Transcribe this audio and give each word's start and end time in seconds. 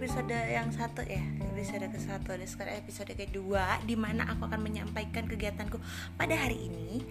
episode 0.00 0.32
yang 0.32 0.72
satu 0.72 1.04
ya 1.04 1.20
episode 1.52 1.84
ke 1.92 2.00
satu. 2.00 2.32
Dan 2.32 2.48
sekarang 2.48 2.80
episode 2.80 3.12
kedua 3.12 3.76
di 3.84 3.92
mana 4.00 4.24
aku 4.32 4.48
akan 4.48 4.64
menyampaikan 4.64 5.28
kegiatanku 5.28 5.76
pada 6.16 6.32
hari 6.40 6.72
ini. 6.72 7.04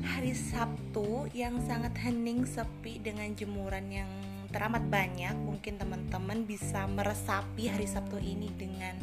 Hari 0.00 0.32
Sabtu 0.32 1.28
yang 1.36 1.60
sangat 1.68 1.92
hening 2.00 2.48
sepi 2.48 2.96
dengan 2.96 3.28
jemuran 3.36 3.92
yang 3.92 4.08
teramat 4.48 4.88
banyak. 4.88 5.36
Mungkin 5.36 5.76
teman-teman 5.76 6.48
bisa 6.48 6.88
meresapi 6.88 7.68
hari 7.68 7.84
Sabtu 7.84 8.16
ini 8.16 8.48
dengan 8.56 8.96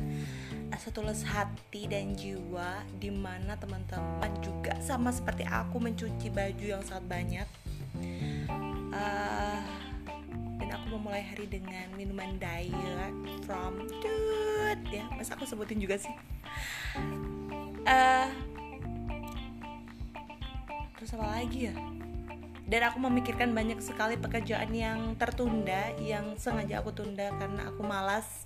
setulus 0.81 1.21
hati 1.29 1.85
dan 1.85 2.17
jiwa 2.17 2.81
di 2.97 3.13
mana 3.13 3.53
teman-teman 3.61 4.33
juga 4.41 4.73
sama 4.81 5.13
seperti 5.13 5.45
aku 5.45 5.77
mencuci 5.77 6.33
baju 6.33 6.65
yang 6.65 6.81
sangat 6.81 7.05
banyak. 7.05 7.47
Uh, 8.89 9.48
memulai 11.09 11.25
hari 11.25 11.49
dengan 11.49 11.89
minuman 11.97 12.37
diet 12.37 13.13
from 13.41 13.81
dude. 13.97 14.85
Ya 14.93 15.09
masa 15.17 15.33
aku 15.33 15.41
sebutin 15.41 15.81
juga 15.81 15.97
sih? 15.97 16.13
Uh, 17.81 18.29
terus 20.93 21.17
apa 21.17 21.33
lagi 21.33 21.73
ya? 21.73 21.75
Dan 22.69 22.85
aku 22.85 23.01
memikirkan 23.01 23.57
banyak 23.57 23.81
sekali 23.81 24.21
pekerjaan 24.21 24.69
yang 24.69 25.17
tertunda 25.17 25.97
yang 25.97 26.37
sengaja 26.37 26.85
aku 26.85 26.93
tunda 26.93 27.33
karena 27.41 27.73
aku 27.73 27.81
malas. 27.81 28.45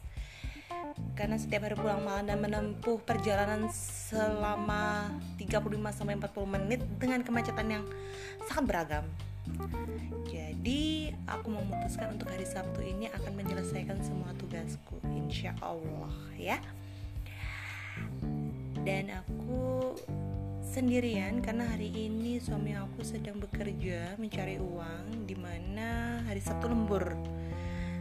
Karena 1.19 1.35
setiap 1.35 1.67
hari 1.67 1.75
pulang 1.75 1.99
malam 2.07 2.31
dan 2.31 2.39
menempuh 2.39 2.95
perjalanan 3.03 3.67
selama 3.75 5.11
35 5.35 5.67
sampai 5.91 6.15
40 6.15 6.31
menit 6.47 6.79
dengan 6.95 7.27
kemacetan 7.27 7.67
yang 7.67 7.83
sangat 8.47 8.71
beragam. 8.71 9.03
Jadi 10.31 11.11
aku 11.27 11.51
memutuskan 11.51 12.15
untuk 12.15 12.31
hari 12.31 12.47
Sabtu 12.47 12.79
ini 12.79 13.11
akan 13.11 13.33
menyelesaikan 13.35 13.99
semua 13.99 14.31
tugasku, 14.39 14.97
insya 15.11 15.51
Allah 15.59 16.15
ya. 16.39 16.57
Dan 18.83 19.11
aku 19.11 19.95
sendirian 20.63 21.43
karena 21.43 21.69
hari 21.69 21.91
ini 21.91 22.39
suami 22.39 22.73
aku 22.73 23.03
sedang 23.05 23.37
bekerja 23.37 24.15
mencari 24.17 24.57
uang 24.57 25.27
di 25.27 25.35
mana 25.35 26.23
hari 26.25 26.39
Sabtu 26.39 26.71
lembur. 26.71 27.13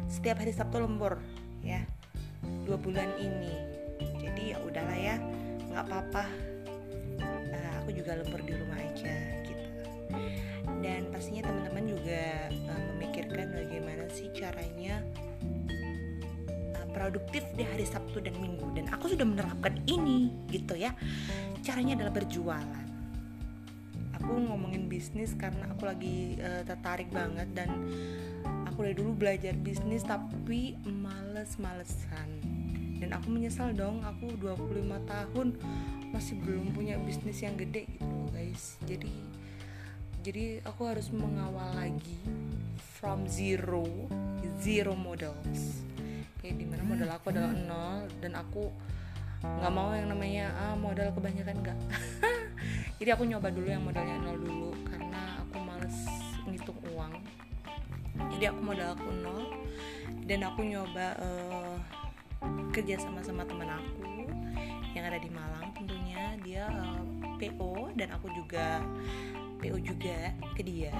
Setiap 0.07 0.41
hari 0.41 0.55
Sabtu 0.55 0.79
lembur 0.79 1.19
ya 1.61 1.83
dua 2.65 2.79
bulan 2.79 3.13
ini. 3.19 3.55
Jadi 4.23 4.55
ya 4.55 4.59
udahlah 4.63 4.99
ya 4.99 5.17
nggak 5.71 5.85
apa-apa. 5.91 6.25
Uh, 7.23 7.73
aku 7.83 7.93
juga 7.95 8.19
lembur 8.19 8.41
di 8.43 8.53
rumah 8.57 8.79
aja 8.81 9.15
gitu 9.47 9.67
dan 10.83 11.07
pastinya 11.15 11.47
teman-teman 11.47 11.95
juga 11.95 12.51
uh, 12.51 12.83
memikirkan 12.93 13.55
bagaimana 13.55 14.05
sih 14.11 14.29
caranya 14.35 14.99
uh, 16.75 16.87
produktif 16.91 17.47
di 17.55 17.63
hari 17.63 17.87
Sabtu 17.87 18.19
dan 18.19 18.35
Minggu. 18.43 18.67
Dan 18.75 18.91
aku 18.91 19.15
sudah 19.15 19.23
menerapkan 19.23 19.79
ini 19.87 20.35
gitu 20.51 20.75
ya. 20.75 20.91
Caranya 21.63 22.03
adalah 22.03 22.13
berjualan. 22.19 22.87
Aku 24.19 24.35
ngomongin 24.35 24.91
bisnis 24.91 25.39
karena 25.39 25.71
aku 25.71 25.87
lagi 25.87 26.37
uh, 26.43 26.67
tertarik 26.67 27.09
banget 27.15 27.47
dan 27.55 27.71
aku 28.67 28.83
dari 28.83 28.99
dulu 28.99 29.15
belajar 29.15 29.55
bisnis 29.55 30.03
tapi 30.03 30.75
males-malesan. 30.83 32.29
Dan 32.99 33.15
aku 33.15 33.31
menyesal 33.31 33.75
dong 33.75 34.03
aku 34.03 34.35
25 34.39 35.11
tahun 35.11 35.49
masih 36.11 36.39
belum 36.45 36.71
punya 36.75 36.99
bisnis 37.03 37.43
yang 37.43 37.55
gede 37.55 37.87
gitu 37.87 38.19
guys. 38.31 38.79
Jadi 38.87 39.42
jadi 40.23 40.63
aku 40.63 40.87
harus 40.87 41.11
mengawal 41.11 41.75
lagi 41.75 42.23
from 42.79 43.27
zero 43.27 43.83
zero 44.63 44.95
models. 44.95 45.83
Kayak 46.39 46.63
di 46.63 46.67
mana 46.67 46.83
modal 46.87 47.11
aku 47.11 47.35
adalah 47.35 47.51
nol 47.51 48.07
dan 48.23 48.39
aku 48.39 48.71
nggak 49.43 49.73
mau 49.75 49.91
yang 49.91 50.07
namanya 50.07 50.55
ah, 50.55 50.79
modal 50.79 51.11
kebanyakan 51.19 51.67
enggak 51.67 51.79
jadi 53.03 53.19
aku 53.19 53.27
nyoba 53.27 53.51
dulu 53.51 53.67
yang 53.67 53.83
modalnya 53.83 54.15
nol 54.23 54.39
dulu 54.39 54.71
karena 54.87 55.43
aku 55.43 55.59
males 55.59 55.99
ngitung 56.47 56.79
uang. 56.95 57.15
Jadi 58.39 58.45
aku 58.47 58.61
modal 58.63 58.95
aku 58.95 59.11
nol 59.11 59.43
dan 60.31 60.47
aku 60.47 60.63
nyoba 60.63 61.19
uh, 61.19 61.77
kerja 62.71 63.03
sama 63.03 63.19
sama 63.27 63.43
teman 63.43 63.67
aku 63.67 64.31
yang 64.95 65.03
ada 65.03 65.19
di 65.19 65.27
Malang 65.35 65.75
tentunya. 65.75 66.39
Dia 66.47 66.71
uh, 66.71 67.03
eh, 67.43 67.51
PO 67.51 67.91
dan 67.99 68.15
aku 68.15 68.31
juga 68.39 68.79
PO 69.63 69.79
juga 69.79 70.35
ke 70.59 70.67
dia. 70.67 70.91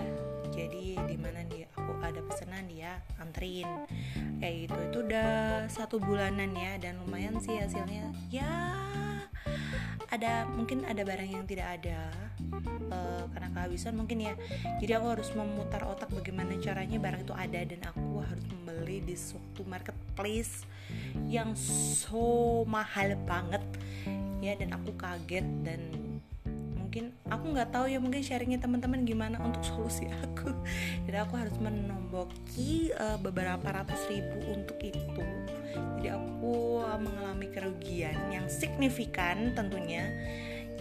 Jadi 0.55 0.95
di 0.95 1.17
mana 1.19 1.43
dia 1.51 1.67
aku 1.75 1.99
ada 1.99 2.23
pesanan 2.23 2.71
dia 2.71 3.03
anterin. 3.19 3.67
Kayak 4.39 4.55
gitu. 4.71 4.79
Itu 4.87 4.99
udah 5.11 5.67
satu 5.67 5.99
bulanan 5.99 6.55
ya 6.55 6.79
dan 6.79 7.03
lumayan 7.03 7.43
sih 7.43 7.59
hasilnya. 7.59 8.15
Ya 8.31 8.79
ada 10.13 10.45
mungkin 10.47 10.85
ada 10.85 11.03
barang 11.03 11.25
yang 11.25 11.49
tidak 11.49 11.81
ada 11.81 12.13
uh, 12.93 13.25
karena 13.33 13.49
kehabisan 13.51 13.97
mungkin 13.97 14.29
ya. 14.29 14.35
Jadi 14.79 14.93
aku 14.95 15.07
harus 15.19 15.33
memutar 15.33 15.83
otak 15.89 16.13
bagaimana 16.13 16.55
caranya 16.61 17.01
barang 17.01 17.25
itu 17.25 17.35
ada 17.35 17.61
dan 17.65 17.81
aku 17.89 18.21
harus 18.23 18.45
membeli 18.47 19.01
di 19.03 19.17
suatu 19.17 19.65
marketplace 19.65 20.69
yang 21.27 21.57
so 21.57 22.63
mahal 22.69 23.17
banget. 23.25 23.65
Ya 24.45 24.55
dan 24.55 24.75
aku 24.77 24.93
kaget 24.99 25.47
dan 25.65 26.02
mungkin 26.93 27.09
aku 27.25 27.57
nggak 27.57 27.73
tahu 27.73 27.89
ya 27.89 27.97
mungkin 27.97 28.21
sharingnya 28.21 28.61
teman-teman 28.61 29.09
gimana 29.09 29.41
untuk 29.41 29.65
solusi 29.65 30.13
aku. 30.13 30.53
Jadi 31.09 31.17
aku 31.17 31.41
harus 31.41 31.57
menomboki 31.57 32.93
uh, 32.93 33.17
beberapa 33.17 33.65
ratus 33.65 34.13
ribu 34.13 34.53
untuk 34.53 34.77
itu. 34.85 35.25
Jadi 35.73 36.13
aku 36.13 36.85
uh, 36.85 37.01
mengalami 37.01 37.49
kerugian 37.49 38.13
yang 38.29 38.45
signifikan 38.45 39.57
tentunya. 39.57 40.05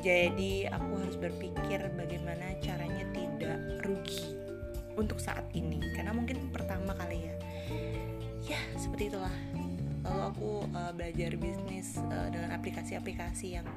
Jadi 0.04 0.68
aku 0.68 1.00
harus 1.00 1.16
berpikir 1.16 1.80
bagaimana 1.96 2.60
caranya 2.60 3.08
tidak 3.16 3.80
rugi 3.88 4.36
untuk 5.00 5.16
saat 5.16 5.48
ini. 5.56 5.80
Karena 5.96 6.12
mungkin 6.12 6.52
pertama 6.52 6.92
kali 6.92 7.24
ya. 7.24 7.36
Ya 8.52 8.60
seperti 8.76 9.16
itulah. 9.16 9.32
Lalu 10.04 10.22
aku 10.28 10.52
uh, 10.76 10.92
belajar 10.92 11.40
bisnis 11.40 11.96
uh, 12.04 12.28
dengan 12.28 12.52
aplikasi-aplikasi 12.52 13.56
yang 13.56 13.68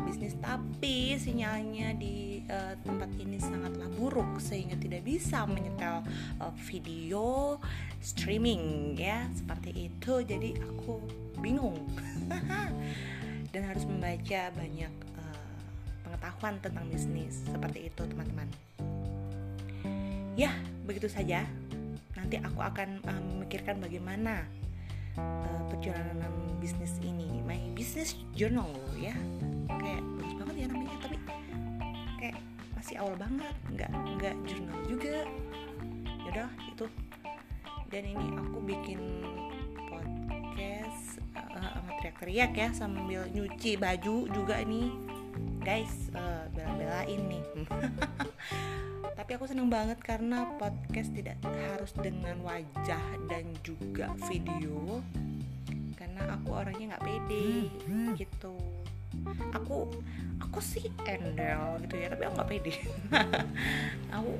bisnis 0.00 0.34
tapi 0.40 1.14
sinyalnya 1.20 1.92
di 1.96 2.40
uh, 2.48 2.74
tempat 2.82 3.12
ini 3.20 3.36
sangatlah 3.36 3.88
buruk 3.92 4.40
sehingga 4.40 4.74
tidak 4.80 5.04
bisa 5.04 5.44
menyetel 5.44 6.00
uh, 6.40 6.54
video 6.68 7.60
streaming 8.00 8.96
ya. 8.96 9.28
Seperti 9.36 9.92
itu. 9.92 10.24
Jadi 10.24 10.56
aku 10.58 11.00
bingung. 11.40 11.76
Dan 13.52 13.62
harus 13.68 13.84
membaca 13.84 14.48
banyak 14.56 14.94
uh, 15.20 15.56
pengetahuan 16.08 16.56
tentang 16.64 16.84
bisnis. 16.88 17.44
Seperti 17.44 17.92
itu 17.92 18.02
teman-teman. 18.08 18.48
Ya 20.34 20.56
begitu 20.88 21.12
saja. 21.12 21.44
Nanti 22.16 22.40
aku 22.40 22.60
akan 22.64 23.04
uh, 23.04 23.22
memikirkan 23.36 23.76
bagaimana 23.76 24.48
uh, 25.20 25.62
perjalanan 25.68 26.32
bisnis 26.56 26.96
ini. 27.04 27.44
My 27.44 27.60
business 27.76 28.16
journal 28.32 28.72
ya 28.96 29.12
kayak 29.80 30.02
bagus 30.18 30.34
banget 30.36 30.54
ya 30.56 30.66
namanya 30.68 30.96
tapi 31.00 31.16
kayak 32.20 32.36
masih 32.76 32.96
awal 32.98 33.14
banget 33.16 33.56
nggak 33.72 33.90
nggak 34.18 34.36
jurnal 34.48 34.78
juga. 34.88 35.16
Yaudah 36.28 36.50
itu. 36.68 36.86
Dan 37.92 38.02
ini 38.08 38.26
aku 38.40 38.58
bikin 38.64 39.00
podcast 39.88 41.20
uh, 41.36 41.76
sama 41.76 41.90
teriak-teriak 42.00 42.52
ya 42.56 42.68
sambil 42.72 43.22
nyuci 43.28 43.76
baju 43.76 44.28
juga 44.32 44.64
ini 44.64 44.88
guys 45.60 46.08
uh, 46.16 46.48
bela-belain 46.56 47.20
nih. 47.28 47.44
Tapi 49.18 49.30
aku 49.36 49.44
seneng 49.46 49.68
banget 49.70 50.00
karena 50.02 50.48
podcast 50.56 51.12
tidak 51.14 51.38
harus 51.44 51.92
dengan 51.94 52.40
wajah 52.42 53.04
dan 53.28 53.44
juga 53.62 54.10
video 54.26 55.04
karena 55.94 56.34
aku 56.34 56.48
orangnya 56.52 56.96
nggak 56.96 57.04
pede 57.06 57.70
gitu 58.18 58.56
aku 59.52 59.90
aku 60.42 60.58
sih 60.58 60.90
endel 61.08 61.80
gitu 61.86 61.94
ya 61.96 62.12
tapi 62.12 62.22
aku 62.26 62.34
nggak 62.36 62.50
pede. 62.50 62.74
Aku 64.16 64.32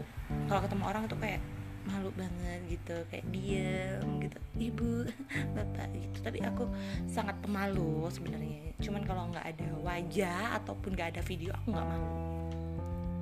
kalau 0.48 0.60
ketemu 0.60 0.84
orang 0.84 1.04
tuh 1.08 1.16
kayak 1.16 1.40
malu 1.82 2.14
banget 2.14 2.60
gitu 2.68 2.96
kayak 3.08 3.24
diem 3.32 4.06
gitu. 4.20 4.38
Ibu 4.58 5.08
bapak 5.56 5.88
gitu. 5.96 6.18
Tapi 6.20 6.38
aku 6.44 6.64
sangat 7.08 7.38
pemalu 7.40 8.06
sebenarnya. 8.12 8.76
Cuman 8.82 9.02
kalau 9.08 9.32
nggak 9.32 9.46
ada 9.56 9.68
wajah 9.80 10.60
ataupun 10.62 10.94
nggak 10.94 11.16
ada 11.16 11.22
video 11.24 11.50
aku 11.56 11.72
nggak 11.72 11.88
malu 11.88 12.12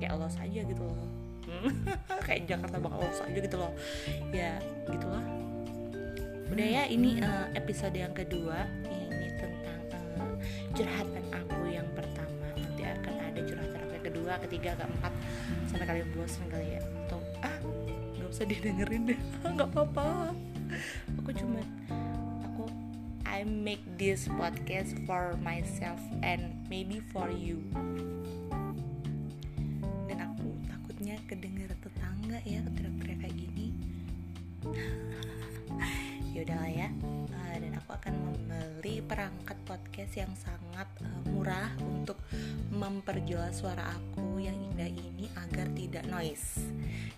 kayak 0.01 0.11
Allah 0.17 0.31
saja 0.33 0.59
gitu 0.65 0.81
loh. 0.81 1.09
Kayak 2.25 2.47
Jakarta 2.49 2.77
bakal 2.81 3.05
Allah 3.05 3.17
saja 3.17 3.37
gitu 3.37 3.57
loh. 3.59 3.73
Ya 4.33 4.57
gitulah. 4.89 5.25
Udah 6.49 6.67
ya 6.67 6.83
ini 6.89 7.21
uh, 7.21 7.47
episode 7.53 7.93
yang 7.93 8.11
kedua 8.11 8.65
curhatan 10.71 11.23
aku 11.35 11.61
yang 11.67 11.87
pertama 11.91 12.47
nanti 12.55 12.83
akan 12.87 13.13
ada 13.19 13.39
curhatan 13.43 13.79
aku 13.83 13.93
yang 13.99 14.05
kedua 14.07 14.33
ketiga 14.47 14.71
keempat 14.79 15.13
sampai 15.67 15.85
kalian 15.87 16.07
bosan 16.15 16.45
kali 16.47 16.67
ya. 16.79 16.81
Atau 17.07 17.19
ah 17.43 17.55
nggak 18.15 18.29
usah 18.31 18.45
didengerin 18.47 19.11
deh 19.11 19.19
nggak 19.55 19.69
apa-apa. 19.75 20.31
Aku 21.19 21.29
cuma 21.35 21.59
aku 22.47 22.71
I 23.27 23.43
make 23.43 23.83
this 23.99 24.31
podcast 24.39 24.95
for 25.03 25.35
myself 25.43 25.99
and 26.23 26.55
maybe 26.71 27.03
for 27.11 27.27
you. 27.27 27.59
Dan 30.07 30.23
aku 30.23 30.55
takutnya 30.71 31.19
kedengar 31.27 31.71
tetangga 31.83 32.39
ya 32.47 32.63
teriak-teriak 32.79 33.19
kayak 33.27 33.35
gini. 33.35 33.67
Ya 36.31 36.47
uh, 36.47 36.47
dan 36.47 37.50
akan 37.91 38.13
membeli 38.23 39.03
perangkat 39.03 39.57
podcast 39.67 40.13
yang 40.15 40.33
sangat 40.33 40.87
uh, 41.03 41.21
murah 41.29 41.71
untuk 41.79 42.17
memperjelas 42.71 43.59
suara 43.61 43.83
aku 43.93 44.41
yang 44.41 44.55
indah 44.55 44.89
ini 44.89 45.27
agar 45.37 45.67
tidak 45.75 46.03
noise. 46.07 46.63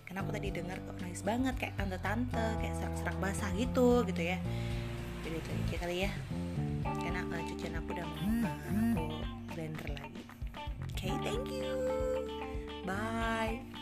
Karena 0.04 0.22
aku 0.22 0.30
tadi 0.34 0.48
dengar 0.52 0.78
kok 0.82 0.98
noise 1.00 1.22
banget 1.22 1.54
kayak 1.56 1.74
tante-tante 1.78 2.46
kayak 2.60 2.74
serak-serak 2.78 3.16
basah 3.22 3.50
gitu 3.54 4.02
gitu 4.06 4.22
ya. 4.22 4.38
Jadi 5.24 5.36
itu 5.40 5.50
aja 5.50 5.76
kali 5.80 5.96
ya. 6.04 6.10
Karena 6.84 7.20
uh, 7.24 7.42
cucian 7.48 7.74
aku 7.78 7.88
udah 7.94 8.06
mau 8.06 8.52
aku 8.52 9.04
blender 9.54 9.90
lagi. 9.96 10.22
Oke 10.94 11.10
okay, 11.10 11.14
thank 11.24 11.48
you. 11.50 11.70
Bye 12.84 13.73